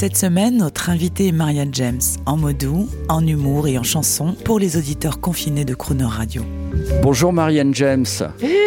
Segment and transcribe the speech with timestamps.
[0.00, 4.34] Cette semaine, notre invité est Marianne James, en mot doux, en humour et en chanson
[4.46, 6.42] pour les auditeurs confinés de Croner Radio.
[7.02, 8.06] Bonjour Marianne James.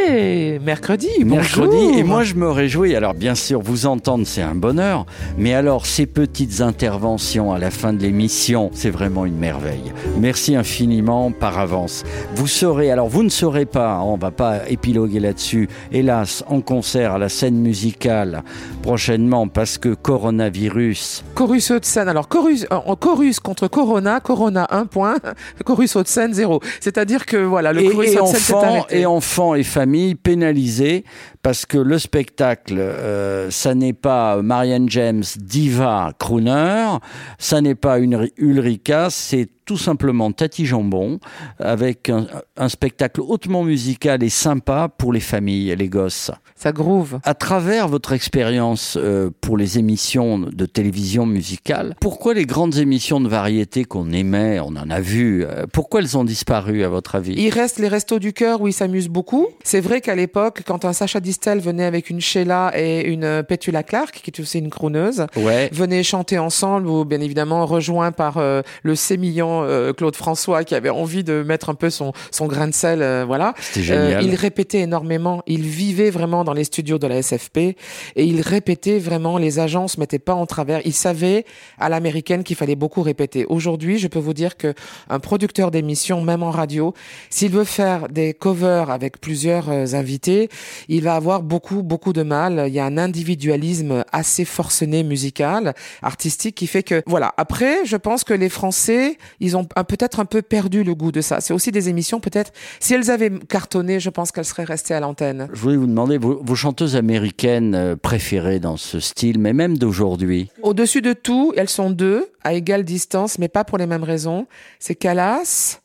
[0.10, 1.98] Mercredi, Mercredi, bonjour.
[1.98, 2.96] et moi je me réjouis.
[2.96, 5.06] Alors bien sûr, vous entendre, c'est un bonheur.
[5.38, 9.94] Mais alors, ces petites interventions à la fin de l'émission, c'est vraiment une merveille.
[10.20, 12.04] Merci infiniment par avance.
[12.36, 17.14] Vous serez, alors vous ne serez pas, on va pas épiloguer là-dessus, hélas, en concert
[17.14, 18.44] à la scène musicale
[18.82, 21.24] prochainement parce que coronavirus.
[21.36, 22.10] Chorus Haute-Seine.
[22.10, 25.16] Alors, chorus, euh, en chorus contre Corona, Corona 1 point,
[25.66, 26.60] chorus Haute-Seine 0.
[26.82, 31.04] C'est-à-dire que voilà, le et, chorus et Haute-Seine s'est enfants, et enfants et familles pénalisés
[31.42, 36.98] parce que le spectacle, euh, ça n'est pas Marianne James, diva, crooner,
[37.38, 41.20] ça n'est pas une Ulrika, c'est tout simplement Tati Jambon
[41.58, 42.28] avec un,
[42.58, 46.32] un spectacle hautement musical et sympa pour les familles et les gosses.
[46.56, 47.20] Ça groove.
[47.24, 53.22] À travers votre expérience euh, pour les émissions de télévision musicale, pourquoi les grandes émissions
[53.22, 57.16] de variété qu'on aimait, on en a vu, euh, pourquoi elles ont disparu à votre
[57.16, 57.34] avis?
[57.38, 59.48] Il reste les restos du cœur où ils s'amusent beaucoup.
[59.64, 63.44] C'est vrai qu'à l'époque, quand un Sacha Distel venait avec une Sheila et une euh,
[63.44, 65.70] Petula Clark, qui est aussi une crooneuse, Ouais.
[65.74, 70.76] venaient chanter ensemble ou bien évidemment rejoints par euh, le sémillant euh, Claude François qui
[70.76, 73.54] avait envie de mettre un peu son, son grain de sel, euh, voilà.
[73.60, 74.24] C'était génial.
[74.24, 77.76] Il répétait énormément, il vivait vraiment dans les studios de la SFP et
[78.16, 81.46] il répétait vraiment, les agents se mettaient pas en travers, il savait
[81.80, 83.46] à l'américaine qu'il fallait beaucoup répéter.
[83.48, 84.74] Aujourd'hui, je peux vous dire que
[85.10, 86.94] un producteur d'émission, même en radio,
[87.30, 90.50] s'il veut faire des covers avec plusieurs invités,
[90.88, 92.66] il va avoir beaucoup, beaucoup de mal.
[92.68, 97.34] Il y a un individualisme assez forcené musical, artistique qui fait que, voilà.
[97.38, 101.22] Après, je pense que les Français, ils ont peut-être un peu perdu le goût de
[101.22, 101.42] ça.
[101.42, 105.00] C'est aussi des émissions, peut-être, si elles avaient cartonné, je pense qu'elles seraient restées à
[105.00, 105.48] l'antenne.
[105.54, 109.78] Je voulais vous demander vos, vos chanteuses américaines euh, préférées dans ce style, mais même
[109.78, 110.50] d'aujourd'hui?
[110.62, 114.48] Au-dessus de tout, elles sont deux, à égale distance, mais pas pour les mêmes raisons.
[114.80, 115.83] C'est Calas, euh,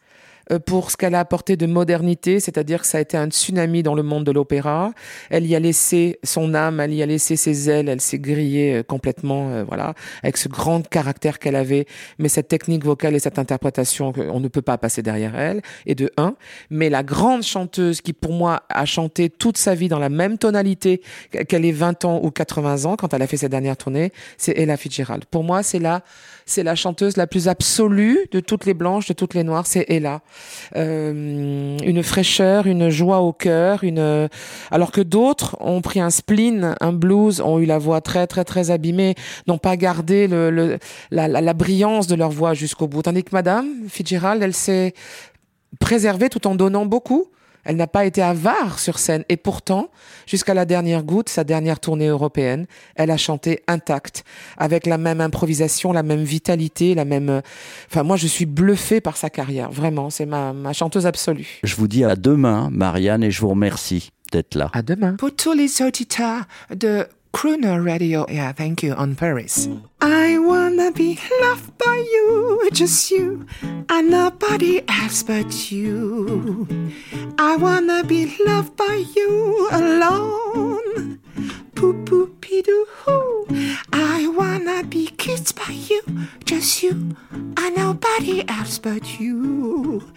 [0.66, 3.94] pour ce qu'elle a apporté de modernité, c'est-à-dire que ça a été un tsunami dans
[3.94, 4.92] le monde de l'opéra.
[5.31, 8.76] Elle y a laissé son âme, elle y a laissé ses ailes, elle s'est grillée
[8.76, 11.86] euh, complètement, euh, voilà, avec ce grand caractère qu'elle avait,
[12.19, 15.94] mais cette technique vocale et cette interprétation qu'on ne peut pas passer derrière elle, et
[15.94, 16.34] de un.
[16.70, 20.38] Mais la grande chanteuse qui, pour moi, a chanté toute sa vie dans la même
[20.38, 21.03] tonalité,
[21.48, 24.56] qu'elle ait 20 ans ou 80 ans, quand elle a fait ses dernières tournées, c'est
[24.59, 25.25] Ella Fitzgerald.
[25.26, 26.03] Pour moi, c'est la,
[26.47, 29.84] c'est la chanteuse la plus absolue de toutes les blanches, de toutes les noires, c'est
[29.88, 30.22] Ella.
[30.76, 34.28] Euh, une fraîcheur, une joie au cœur, une,
[34.71, 38.44] alors que d'autres ont pris un spleen, un blues, ont eu la voix très, très,
[38.44, 39.15] très abîmée,
[39.47, 40.78] n'ont pas gardé le, le-
[41.10, 43.03] la, la, la brillance de leur voix jusqu'au bout.
[43.03, 44.93] Tandis que Madame Fitzgerald, elle s'est
[45.81, 47.27] préservée tout en donnant beaucoup.
[47.69, 49.91] Elle n'a pas été avare sur scène et pourtant,
[50.27, 54.25] jusqu'à la dernière goutte, sa dernière tournée européenne, elle a chanté intacte,
[54.56, 57.28] avec la même improvisation, la même vitalité, la même.
[57.28, 57.41] euh,
[57.91, 59.71] Enfin, moi, je suis bluffé par sa carrière.
[59.71, 61.61] Vraiment, c'est ma, ma chanteuse absolue.
[61.62, 64.71] Je vous dis à demain, Marianne, et je vous remercie d'être là.
[64.73, 65.17] À demain.
[65.19, 69.69] Pour tous les auditeurs de Crooner Radio, yeah, thank you, on Paris.
[70.03, 72.38] I wanna be loved by you,
[72.78, 73.44] just you,
[73.89, 76.69] and nobody else but you.
[77.37, 81.19] I wanna be loved by you alone.
[81.75, 83.47] Poo poo pidoo hoo.
[83.93, 86.03] I wanna be kissed by you,
[86.44, 90.12] just you, and nobody else but you.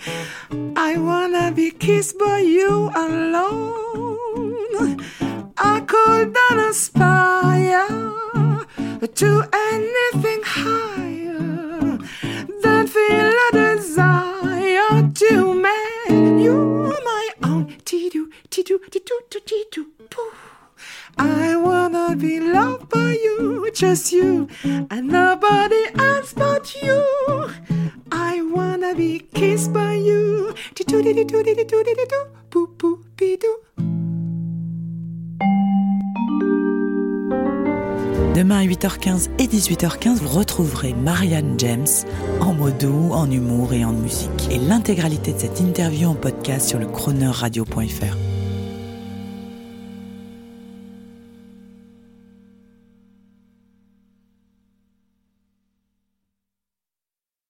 [0.75, 4.99] I wanna be kissed by you alone.
[5.57, 7.87] I could not aspire
[9.15, 10.00] to anything
[22.15, 25.75] be loved by you, just you, and nobody
[26.81, 27.03] you.
[28.11, 30.53] I wanna be kissed by you.
[38.35, 41.87] Demain à 8h15 et 18h15, vous retrouverez Marianne James
[42.39, 44.49] en mots doux, en humour et en musique.
[44.49, 48.30] Et l'intégralité de cette interview en podcast sur le chroneurradio.fr.